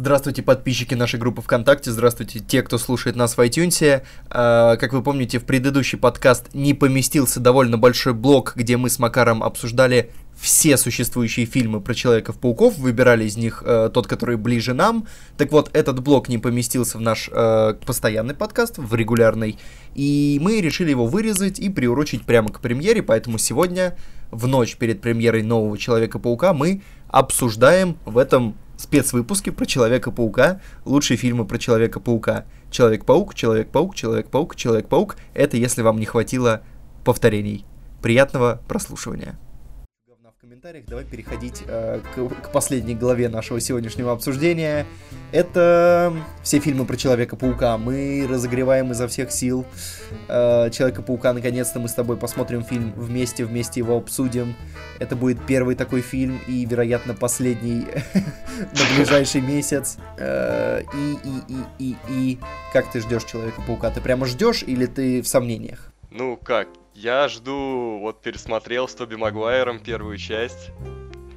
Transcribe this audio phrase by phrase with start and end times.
[0.00, 4.02] Здравствуйте, подписчики нашей группы ВКонтакте, здравствуйте те, кто слушает нас в iTunes.
[4.30, 8.98] А, как вы помните, в предыдущий подкаст не поместился довольно большой блок, где мы с
[8.98, 10.10] Макаром обсуждали
[10.40, 15.06] все существующие фильмы про Человеков-пауков, выбирали из них э, тот, который ближе нам.
[15.36, 19.58] Так вот, этот блок не поместился в наш э, постоянный подкаст, в регулярный,
[19.94, 23.98] и мы решили его вырезать и приурочить прямо к премьере, поэтому сегодня,
[24.30, 28.56] в ночь перед премьерой нового Человека-паука, мы обсуждаем в этом
[28.90, 32.44] спецвыпуске про Человека-паука, лучшие фильмы про Человека-паука.
[32.72, 35.16] Человек-паук, Человек-паук, Человек-паук, Человек-паук.
[35.32, 36.62] Это если вам не хватило
[37.04, 37.64] повторений.
[38.02, 39.38] Приятного прослушивания
[40.40, 40.86] комментариях.
[40.86, 44.86] Давай переходить э, к, к последней главе нашего сегодняшнего обсуждения.
[45.32, 47.76] Это все фильмы про Человека-паука.
[47.76, 49.66] Мы разогреваем изо всех сил.
[50.28, 54.56] Э, Человека-паука, наконец-то мы с тобой посмотрим фильм вместе, вместе его обсудим.
[54.98, 59.98] Это будет первый такой фильм и, вероятно, последний на ближайший месяц.
[60.16, 62.38] Э, и, и, и, и, и...
[62.72, 63.90] Как ты ждешь Человека-паука?
[63.90, 65.89] Ты прямо ждешь или ты в сомнениях?
[66.10, 70.70] Ну как, я жду, вот пересмотрел с Тоби Магуайром первую часть.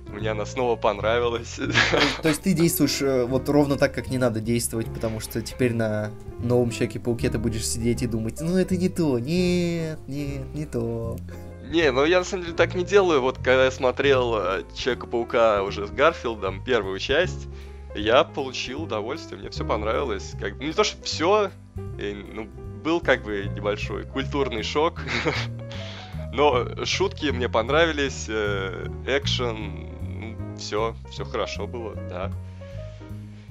[0.07, 1.59] Мне она снова понравилась.
[2.21, 5.73] То есть ты действуешь э, вот ровно так, как не надо действовать, потому что теперь
[5.73, 10.65] на новом Человеке-пауке ты будешь сидеть и думать, ну это не то, нет, нет, не
[10.65, 11.17] то.
[11.69, 13.21] Не, ну я на самом деле так не делаю.
[13.21, 17.47] Вот когда я смотрел э, Человека-паука уже с Гарфилдом, первую часть,
[17.95, 20.33] я получил удовольствие, мне все понравилось.
[20.39, 20.55] Как...
[20.57, 22.49] Ну, не то, что все, ну,
[22.83, 25.01] был как бы небольшой культурный шок.
[26.33, 32.31] Но шутки мне понравились, э, экшен, все, все хорошо было, да.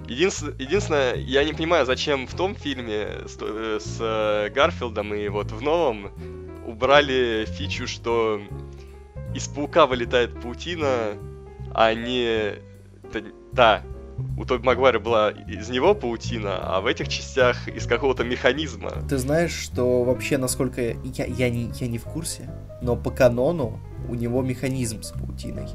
[0.09, 5.29] Единственное, единственное, я не понимаю, зачем в том фильме с, э, с э, Гарфилдом и
[5.29, 6.11] вот в новом
[6.67, 8.41] убрали фичу, что
[9.35, 11.17] из паука вылетает паутина,
[11.73, 12.55] а не...
[13.53, 13.83] Да,
[14.37, 18.91] у Тоби Магуайра была из него паутина, а в этих частях из какого-то механизма.
[19.09, 22.51] Ты знаешь, что вообще, насколько я, я, не, я не в курсе,
[22.81, 23.79] но по канону
[24.09, 25.69] у него механизм с паутиной.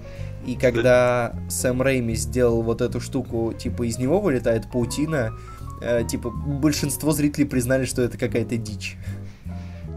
[0.45, 1.49] И когда да.
[1.49, 5.33] Сэм Рейми сделал вот эту штуку, типа из него вылетает паутина,
[5.81, 8.97] э, типа большинство зрителей признали, что это какая-то дичь.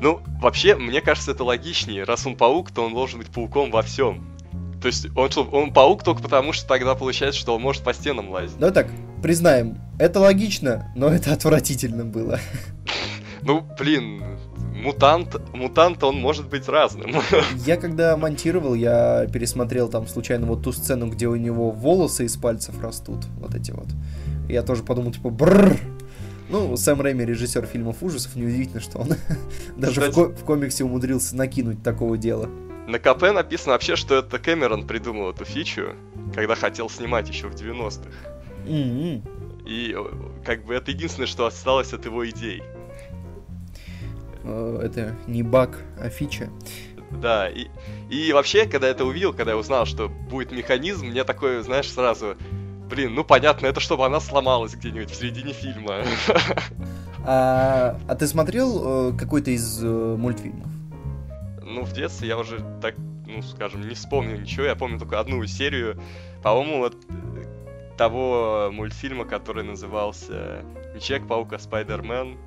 [0.00, 2.04] Ну, вообще, мне кажется, это логичнее.
[2.04, 4.24] Раз он паук, то он должен быть пауком во всем.
[4.80, 8.30] То есть он, он паук только потому, что тогда получается, что он может по стенам
[8.30, 8.58] лазить.
[8.58, 8.88] Ну так,
[9.22, 12.38] признаем, это логично, но это отвратительно было.
[13.42, 14.22] Ну, блин,
[14.74, 17.10] мутант, мутант, он может быть разным.
[17.66, 22.36] Я когда монтировал, я пересмотрел там случайно вот ту сцену, где у него волосы из
[22.36, 23.86] пальцев растут, вот эти вот.
[24.46, 25.78] Я тоже подумал, типа, бррр,
[26.50, 29.08] ну, Сэм Рэйми, режиссер фильмов ужасов, неудивительно, что он
[29.78, 32.50] даже в, ко- в комиксе умудрился накинуть такого дела.
[32.90, 35.94] На КП написано вообще, что это Кэмерон придумал эту фичу,
[36.34, 38.10] когда хотел снимать еще в 90-х.
[38.66, 39.62] Mm-hmm.
[39.64, 39.96] И
[40.44, 42.64] как бы это единственное, что осталось от его идей.
[44.42, 46.50] Э, это не баг, а фича.
[47.12, 47.68] Да, и,
[48.10, 51.88] и вообще, когда я это увидел, когда я узнал, что будет механизм, мне такое, знаешь,
[51.88, 52.36] сразу,
[52.88, 56.02] блин, ну понятно, это чтобы она сломалась где-нибудь в середине фильма.
[57.22, 60.70] А, а ты смотрел э, какой-то из э, мультфильмов?
[61.70, 64.66] Ну, в детстве я уже так, ну, скажем, не вспомню ничего.
[64.66, 66.00] Я помню только одну серию,
[66.42, 70.64] по-моему, вот э, того мультфильма, который назывался
[70.94, 72.38] не Человек-паук, а Спайдермен.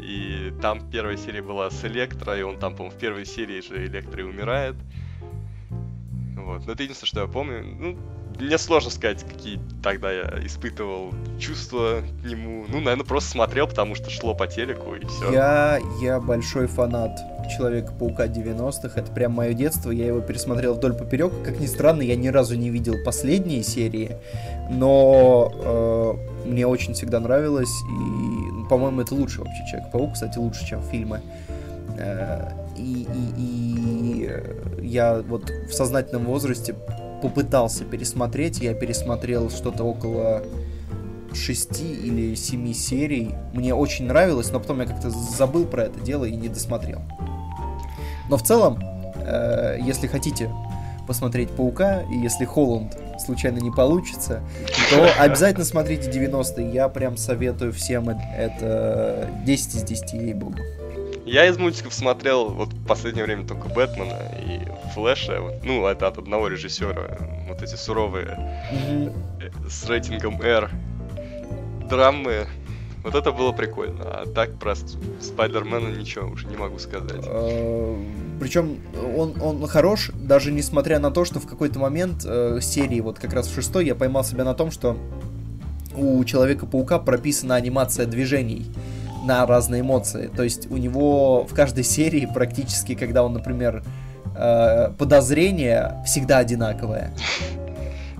[0.00, 3.86] И там первая серия была с Электро, и он там, по-моему, в первой серии же
[3.86, 4.76] Электро и умирает.
[6.36, 6.66] Вот.
[6.66, 7.64] Но это единственное, что я помню.
[7.64, 7.98] Ну,
[8.38, 12.64] мне сложно сказать, какие тогда я испытывал чувства к нему.
[12.68, 15.32] Ну, наверное, просто смотрел, потому что шло по телеку и все.
[15.32, 17.18] Я, я большой фанат
[17.56, 19.00] Человека-паука 90-х.
[19.00, 19.90] Это прям мое детство.
[19.90, 21.32] Я его пересмотрел вдоль поперек.
[21.44, 24.16] Как ни странно, я ни разу не видел последние серии.
[24.70, 25.52] Но
[26.44, 27.70] э, мне очень всегда нравилось.
[27.70, 30.14] И, по-моему, это лучше вообще Человек-паук.
[30.14, 31.20] Кстати, лучше, чем фильмы.
[31.98, 36.74] Э, и, и, и я вот в сознательном возрасте
[37.22, 38.58] попытался пересмотреть.
[38.58, 40.42] Я пересмотрел что-то около
[41.34, 43.34] шести или семи серий.
[43.52, 47.02] Мне очень нравилось, но потом я как-то забыл про это дело и не досмотрел.
[48.28, 48.78] Но в целом,
[49.24, 50.50] э, если хотите
[51.06, 54.40] посмотреть Паука, и если Холланд случайно не получится,
[54.90, 56.72] то обязательно смотрите 90-е.
[56.72, 60.58] Я прям советую всем это 10 из 10, ей-богу.
[61.26, 64.60] Я из мультиков смотрел вот в последнее время только Бэтмена и
[64.94, 65.60] Флэша.
[65.64, 67.18] Ну, это от одного режиссера.
[67.48, 68.38] Вот эти суровые
[68.72, 69.68] mm-hmm.
[69.68, 70.70] с рейтингом R
[71.90, 72.46] драмы.
[73.02, 74.04] Вот это было прикольно.
[74.04, 77.24] А так про Спайдермена ничего уже не могу сказать.
[77.24, 78.04] А,
[78.38, 78.78] Причем
[79.16, 83.32] он, он хорош, даже несмотря на то, что в какой-то момент э, серии, вот как
[83.32, 84.96] раз в шестой, я поймал себя на том, что
[85.96, 88.66] у Человека-паука прописана анимация движений
[89.26, 90.30] на разные эмоции.
[90.34, 93.82] То есть у него в каждой серии практически, когда он, например,
[94.36, 97.12] э, подозрение всегда одинаковое.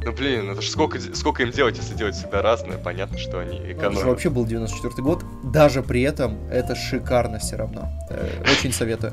[0.07, 3.57] Ну блин, это ж сколько, сколько им делать, если делать всегда разное, понятно, что они
[3.57, 3.81] экономят.
[3.81, 7.91] Ну, это же вообще был 94 год, даже при этом это шикарно все равно.
[8.09, 9.13] Э, очень советую.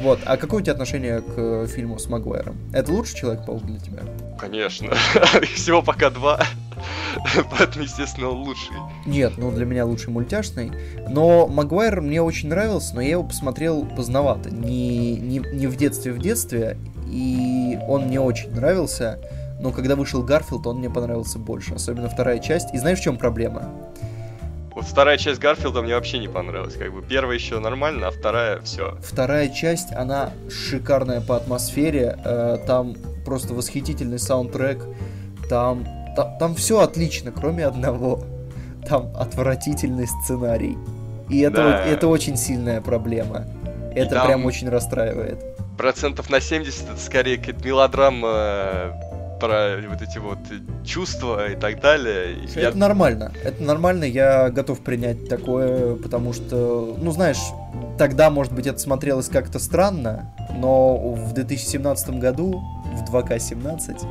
[0.00, 2.56] Вот, а какое у тебя отношение к фильму с Магуайром?
[2.72, 4.02] Это лучший Человек-паук для тебя?
[4.38, 4.94] Конечно.
[5.56, 6.40] Всего пока два.
[7.58, 8.76] Поэтому, естественно, он лучший.
[9.06, 10.72] Нет, ну для меня лучший мультяшный.
[11.08, 14.50] Но Магуайр мне очень нравился, но я его посмотрел поздновато.
[14.50, 16.76] Не, не, не в детстве, в детстве.
[17.06, 19.18] И он мне очень нравился
[19.60, 22.72] но когда вышел Гарфилд, он мне понравился больше, особенно вторая часть.
[22.74, 23.70] И знаешь, в чем проблема?
[24.74, 26.74] Вот вторая часть Гарфилда мне вообще не понравилась.
[26.74, 28.96] Как бы первая еще нормально, а вторая все.
[29.02, 32.16] Вторая часть, она шикарная по атмосфере.
[32.24, 32.94] Э, там
[33.24, 34.84] просто восхитительный саундтрек.
[35.48, 35.84] Там,
[36.18, 38.24] там, там все отлично, кроме одного.
[38.88, 40.76] Там отвратительный сценарий.
[41.28, 41.84] И это, да.
[41.84, 43.44] это очень сильная проблема.
[43.94, 44.26] Это там...
[44.26, 45.38] прям очень расстраивает.
[45.76, 48.96] Процентов на 70 это скорее какая-то мелодрама
[49.38, 50.38] про вот эти вот
[50.84, 52.44] чувства и так далее.
[52.44, 52.72] Это я...
[52.72, 53.32] нормально.
[53.44, 57.38] Это нормально, я готов принять такое, потому что, ну знаешь,
[57.96, 62.60] тогда, может быть, это смотрелось как-то странно, но в 2017 году,
[62.94, 64.04] в 2К17,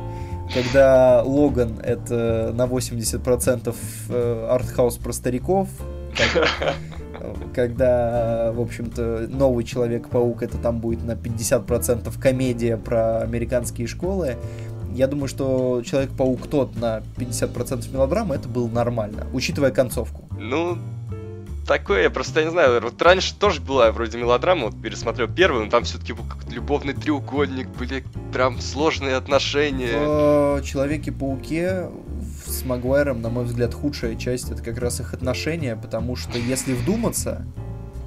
[0.52, 3.76] когда Логан это на 80%
[4.08, 5.68] э, артхаус про стариков,
[7.54, 14.36] когда, в общем-то, новый Человек-паук это там будет на 50% комедия про американские школы,
[14.94, 20.24] я думаю, что Человек-паук тот на 50% мелодрамы, это было нормально, учитывая концовку.
[20.38, 20.78] Ну,
[21.68, 25.70] такое, я просто не знаю, вот раньше тоже была вроде мелодрама, вот пересмотрел первую, но
[25.70, 29.98] там все-таки был как любовный треугольник, были прям сложные отношения.
[29.98, 31.90] В Человеке-пауке
[32.46, 36.72] с Магуайром, на мой взгляд, худшая часть это как раз их отношения, потому что если
[36.72, 37.44] вдуматься,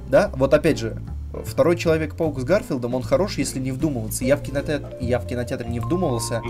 [0.08, 1.00] да, вот опять же,
[1.46, 4.22] Второй Человек-паук с Гарфилдом, он хорош, если не вдумываться.
[4.22, 6.42] Я в, кинотеатре, я в кинотеатре не вдумывался.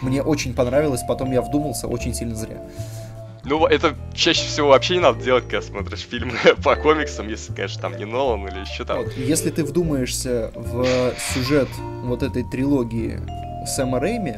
[0.00, 2.62] Мне очень понравилось, потом я вдумался очень сильно зря.
[3.44, 7.80] Ну, это чаще всего вообще не надо делать, когда смотришь фильмы по комиксам, если, конечно,
[7.80, 9.04] там не Нолан или еще там.
[9.04, 11.68] Вот, если ты вдумаешься в сюжет
[12.02, 13.18] вот этой трилогии
[13.66, 14.34] Сэма Рэйми,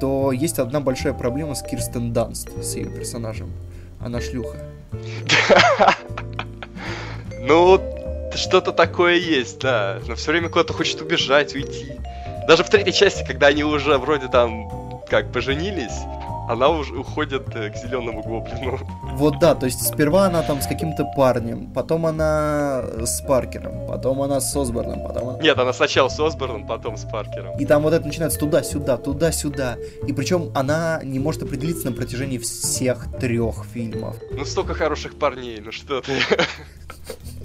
[0.00, 3.50] то есть одна большая проблема с Кирстен Данст, с ее персонажем.
[4.00, 4.58] Она шлюха.
[7.40, 7.80] Ну,
[8.34, 10.00] что-то такое есть, да.
[10.06, 11.92] Но все время куда-то хочет убежать, уйти.
[12.46, 16.04] Даже в третьей части, когда они уже вроде там как поженились,
[16.48, 18.78] она уже уходит э, к зеленому гоблину.
[19.14, 24.22] Вот да, то есть сперва она там с каким-то парнем, потом она с Паркером, потом
[24.22, 25.38] она с Осборном, потом она...
[25.40, 27.58] Нет, она сначала с Осборном, потом с Паркером.
[27.58, 29.76] И там вот это начинается туда-сюда, туда-сюда.
[30.06, 34.16] И причем она не может определиться на протяжении всех трех фильмов.
[34.30, 36.12] Ну столько хороших парней, ну что ты.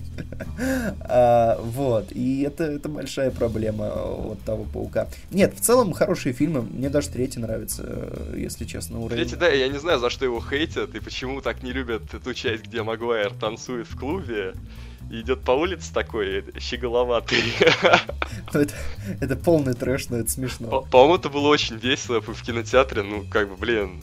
[1.02, 5.08] а, вот, и это, это большая проблема вот того паука.
[5.32, 9.24] Нет, в целом хорошие фильмы, мне даже третий нравится, если честно, уровень.
[9.24, 12.34] Третий, да, я не знаю, за что его хейтят, и почему так не любят ту
[12.34, 14.54] часть, где Магуайр танцует в клубе,
[15.12, 17.44] и идет по улице такой щеголоватый.
[18.54, 18.74] Ну, это,
[19.20, 20.82] это полный трэш, но это смешно.
[20.90, 24.02] По-моему, это было очень весело в кинотеатре, ну, как бы, блин,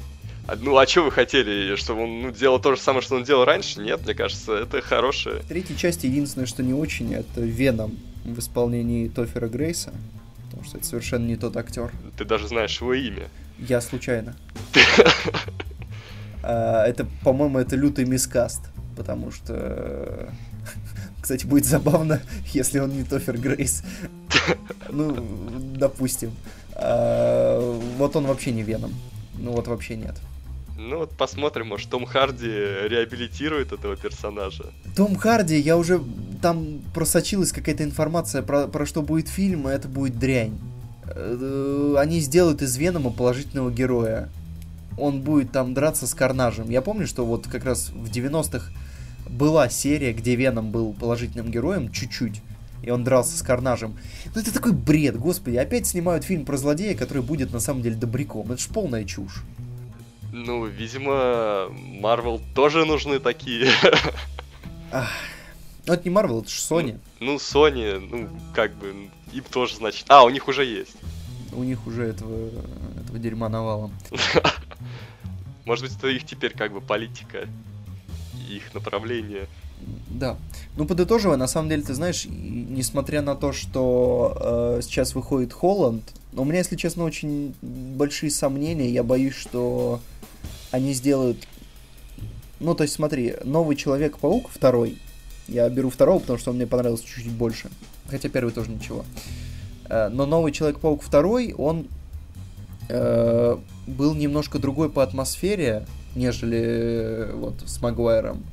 [0.59, 1.77] ну, а что вы хотели?
[1.77, 3.81] Чтобы он ну, делал то же самое, что он делал раньше?
[3.81, 5.41] Нет, мне кажется, это хорошее.
[5.41, 9.93] В третьей части единственное, что не очень, это Веном в исполнении Тофера Грейса.
[10.45, 11.93] Потому что это совершенно не тот актер.
[12.17, 13.29] Ты даже знаешь его имя.
[13.59, 14.37] Я случайно.
[16.43, 18.63] А, это, по-моему, это лютый мискаст.
[18.97, 20.33] Потому что...
[21.21, 22.23] Кстати, будет забавно,
[22.55, 23.83] если он не Тофер Грейс.
[24.89, 25.15] Ну,
[25.77, 26.33] допустим.
[26.75, 27.61] А,
[27.99, 28.95] вот он вообще не Веном.
[29.35, 30.17] Ну вот вообще нет.
[30.83, 34.65] Ну вот посмотрим, может Том Харди реабилитирует этого персонажа.
[34.97, 36.01] Том Харди, я уже
[36.41, 40.59] там просочилась какая-то информация про, про что будет фильм, и это будет дрянь.
[41.05, 44.31] Э, они сделают из Венома положительного героя.
[44.97, 46.71] Он будет там драться с Карнажем.
[46.71, 48.73] Я помню, что вот как раз в 90-х
[49.29, 52.41] была серия, где Веном был положительным героем, чуть-чуть
[52.83, 53.99] и он дрался с Карнажем.
[54.35, 57.97] Ну это такой бред, господи, опять снимают фильм про злодея, который будет на самом деле
[57.97, 58.51] добряком.
[58.53, 59.43] Это ж полная чушь.
[60.33, 63.71] Ну, видимо, Марвел тоже нужны такие.
[65.87, 66.99] Ну, это не Марвел, это же Sony.
[67.21, 70.05] Ну, ну, Sony, ну, как бы, им тоже, значит...
[70.09, 70.97] А, у них уже есть.
[71.53, 72.49] У них уже этого,
[73.03, 73.93] этого дерьма навалом.
[75.65, 77.49] Может быть, это их теперь как бы политика,
[78.49, 79.49] их направление.
[80.09, 80.37] Да.
[80.77, 86.05] Ну, подытоживая, на самом деле, ты знаешь, несмотря на то, что э, сейчас выходит Холланд,
[86.35, 88.91] у меня, если честно, очень большие сомнения.
[88.91, 90.01] Я боюсь, что
[90.71, 91.47] они сделают
[92.61, 94.99] Ну, то есть, смотри, новый Человек-паук, второй.
[95.49, 97.71] Я беру второго, потому что он мне понравился чуть-чуть больше.
[98.09, 99.05] Хотя первый тоже ничего.
[99.89, 101.87] Э, но новый Человек-паук второй, он
[102.89, 108.45] э, был немножко другой по атмосфере, нежели э, вот с Магуайром.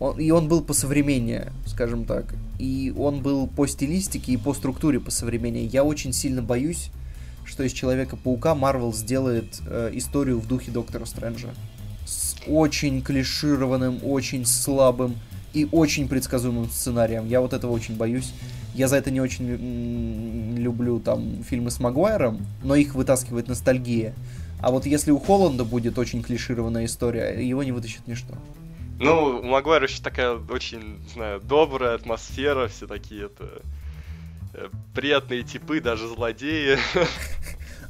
[0.00, 2.34] Он, и он был по современнее, скажем так.
[2.58, 5.66] И он был по стилистике и по структуре по современнее.
[5.66, 6.90] Я очень сильно боюсь,
[7.48, 11.48] что из Человека-паука Марвел сделает э, историю в духе Доктора Стрэнджа.
[12.06, 15.16] С очень клишированным, очень слабым
[15.54, 17.26] и очень предсказуемым сценарием.
[17.26, 18.32] Я вот этого очень боюсь.
[18.74, 24.14] Я за это не очень люблю там фильмы с Магуайром, но их вытаскивает ностальгия.
[24.60, 28.34] А вот если у Холланда будет очень клишированная история, его не вытащит ничто.
[29.00, 33.62] Ну, у Магуайра еще такая очень, не знаю, добрая атмосфера, все такие это
[34.94, 36.78] приятные типы, даже злодеи.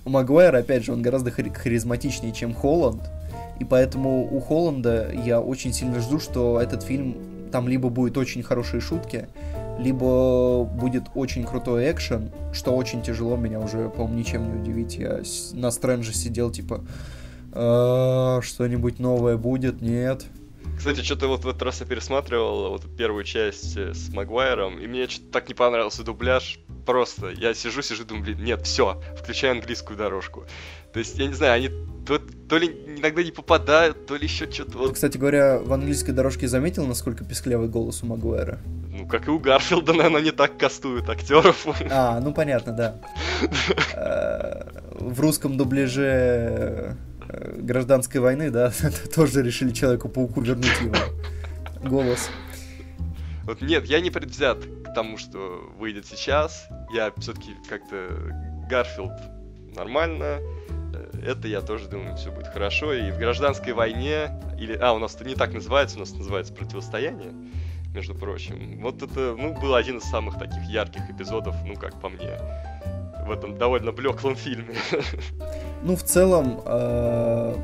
[0.05, 3.03] У Магуайра, опять же, он гораздо харизматичнее, чем Холланд.
[3.61, 8.43] И поэтому у Холланда я очень сильно жду, что этот фильм там либо будет очень
[8.43, 9.29] хорошие шутки,
[9.79, 14.97] либо будет очень крутой экшен, что очень тяжело, меня уже, по-моему, ничем не удивить.
[14.97, 15.23] Я
[15.53, 16.85] на Стрэнже сидел, типа,
[17.53, 19.81] «А, что-нибудь новое будет?
[19.81, 20.25] Нет.
[20.79, 24.87] Кстати, что-то вот в этот раз я пересматривал вот первую часть э, с Магуайром, и
[24.87, 26.61] мне что-то так не понравился дубляж.
[26.87, 30.47] Просто я сижу, сижу, думаю, блин, нет, все, включаю английскую дорожку.
[30.93, 31.71] То есть, я не знаю, они
[32.07, 34.79] то, то ли иногда не попадают, то ли еще что-то.
[34.79, 34.95] Вот.
[34.95, 38.61] Кстати говоря, в английской дорожке заметил, насколько песклявый голос у Магуэра?
[38.89, 41.67] Ну, как и у Гарфилда, наверное, не так кастуют актеров.
[41.91, 43.01] А, ну понятно, да.
[43.95, 46.97] Э, в русском дубляже
[47.29, 48.73] гражданской войны, да,
[49.15, 50.95] тоже решили Человеку-пауку вернуть его
[51.83, 52.31] голос.
[53.45, 56.69] Вот нет, я не предвзят к тому, что выйдет сейчас.
[56.93, 58.09] Я все-таки как-то
[58.69, 59.13] Гарфилд
[59.75, 60.41] нормально,
[61.25, 62.93] это я тоже думаю, все будет хорошо.
[62.93, 66.53] И в гражданской войне, или, а, у нас это не так называется, у нас называется
[66.53, 67.33] противостояние,
[67.95, 68.81] между прочим.
[68.81, 72.39] Вот это, ну, был один из самых таких ярких эпизодов, ну, как по мне,
[73.27, 74.75] в этом довольно блеклом фильме.
[75.83, 77.55] Ну, в целом, э,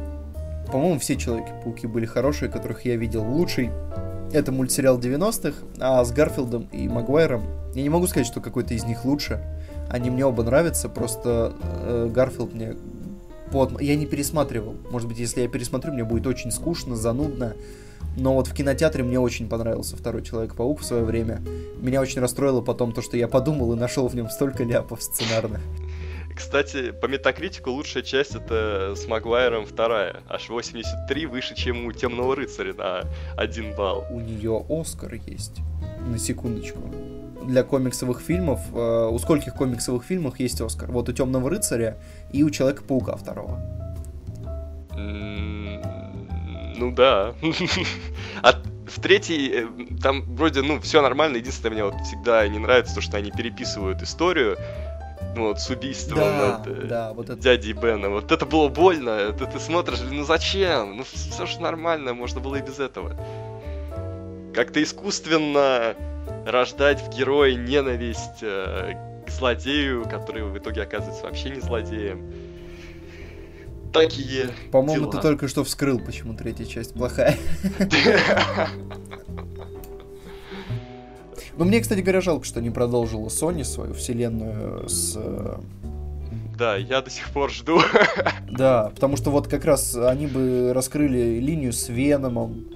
[0.70, 3.24] по-моему, все Человеки-пауки были хорошие, которых я видел.
[3.24, 3.70] Лучший
[4.32, 7.44] это мультсериал 90-х, а с Гарфилдом и Магуайром
[7.74, 9.40] я не могу сказать, что какой-то из них лучше.
[9.88, 11.52] Они мне оба нравятся, просто
[11.82, 12.74] э, Гарфилд мне
[13.52, 13.70] по...
[13.80, 14.74] Я не пересматривал.
[14.90, 17.54] Может быть, если я пересмотрю, мне будет очень скучно, занудно.
[18.16, 21.40] Но вот в кинотеатре мне очень понравился второй Человек-паук в свое время.
[21.80, 25.60] Меня очень расстроило потом то, что я подумал и нашел в нем столько ляпов сценарных.
[26.36, 30.22] Кстати, по метакритику лучшая часть это с Магуайром вторая.
[30.28, 33.04] Аж 83 выше, чем у Темного рыцаря на
[33.36, 34.04] один балл.
[34.10, 35.60] У нее Оскар есть.
[36.06, 36.80] На секундочку
[37.46, 40.90] для комиксовых фильмов, э, у скольких комиксовых фильмов есть Оскар?
[40.90, 41.98] Вот у Темного рыцаря
[42.32, 43.60] и у Человека-паука второго.
[46.76, 47.34] Ну да.
[48.42, 48.52] А
[48.86, 49.66] в третьей, э,
[50.02, 51.36] там вроде, ну, все нормально.
[51.36, 54.56] Единственное, мне вот всегда не нравится то, что они переписывают историю.
[55.34, 57.40] Ну, вот с убийством да, от, да, вот это...
[57.40, 58.08] дяди Бена.
[58.08, 59.10] Вот это было больно.
[59.10, 60.98] Это ты смотришь, ну зачем?
[60.98, 63.16] Ну все же нормально, можно было и без этого.
[64.54, 65.96] Как-то искусственно
[66.46, 72.32] рождать в герое ненависть э, к злодею, который в итоге оказывается вообще не злодеем.
[73.92, 74.50] Такие.
[74.70, 77.36] По-моему, ты только что вскрыл, почему третья часть плохая.
[81.56, 85.18] Но мне, кстати говоря, жалко, что не продолжила Sony свою вселенную с
[86.56, 87.80] да, я до сих пор жду.
[88.50, 92.66] Да, потому что вот как раз они бы раскрыли линию с Веномом,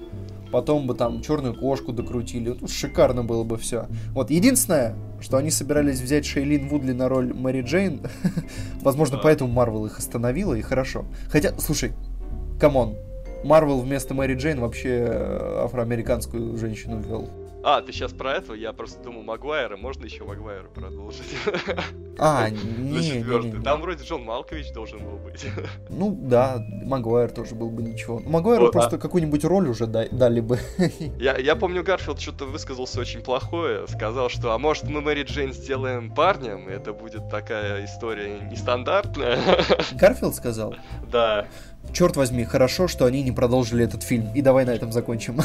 [0.51, 2.57] потом бы там черную кошку докрутили.
[2.59, 3.87] Ну, шикарно было бы все.
[4.11, 8.01] Вот единственное, что они собирались взять Шейлин Вудли на роль Мэри Джейн.
[8.81, 9.23] Возможно, да.
[9.23, 11.05] поэтому Марвел их остановила, и хорошо.
[11.29, 11.93] Хотя, слушай,
[12.59, 12.95] come on,
[13.45, 17.29] Marvel вместо Мэри Джейн вообще э, афроамериканскую женщину ввел.
[17.61, 18.55] А, ты сейчас про этого?
[18.55, 21.35] Я просто думал, Магуайра, можно еще Магуайра продолжить?
[22.17, 22.49] А,
[22.79, 25.45] не, не, Там вроде Джон Малкович должен был быть.
[25.89, 28.19] Ну да, Магуайр тоже был бы ничего.
[28.19, 28.99] Магуайру вот, просто а...
[28.99, 30.59] какую-нибудь роль уже дали бы.
[31.19, 33.87] Я, я помню, Гарфилд что-то высказался очень плохое.
[33.87, 39.39] Сказал, что, а может мы Мэри Джейн сделаем парнем, и это будет такая история нестандартная.
[39.93, 40.75] Гарфилд сказал?
[41.11, 41.47] Да
[41.93, 44.29] черт возьми, хорошо, что они не продолжили этот фильм.
[44.35, 45.39] И давай на этом закончим.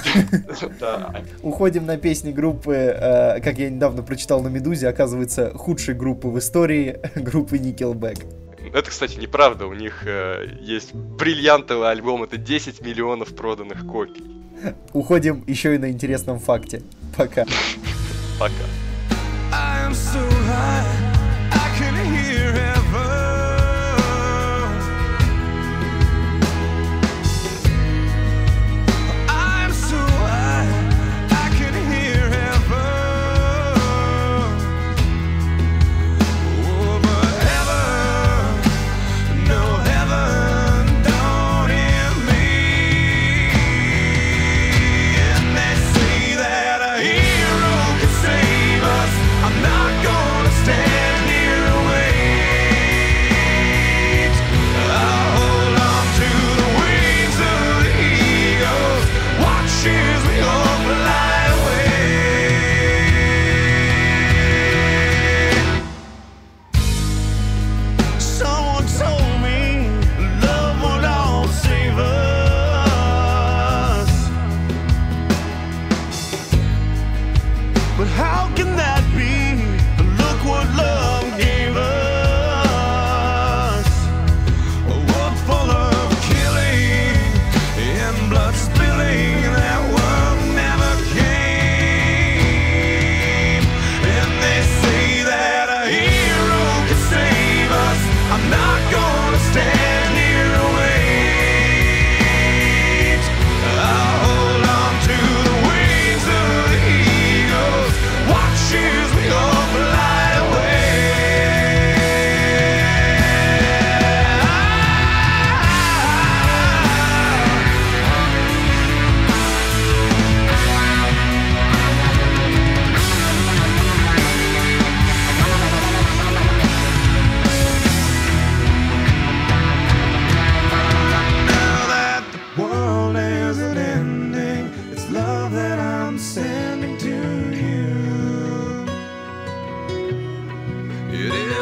[1.42, 6.38] Уходим на песни группы, э, как я недавно прочитал на Медузе, оказывается, худшей группы в
[6.38, 8.24] истории, группы Nickelback.
[8.72, 9.66] Это, кстати, неправда.
[9.66, 14.24] У них э, есть бриллиантовый альбом, это 10 миллионов проданных копий.
[14.92, 16.82] Уходим еще и на интересном факте.
[17.16, 17.44] Пока.
[18.38, 18.64] Пока.
[19.52, 21.03] I am so high.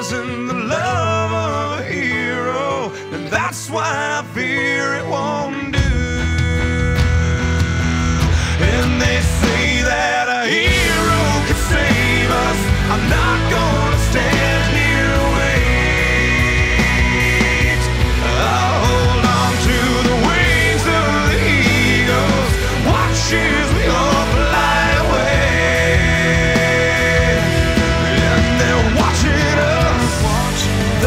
[0.02, 5.11] isn't the love of a hero, and that's why I fear it.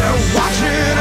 [0.06, 0.95] They're watching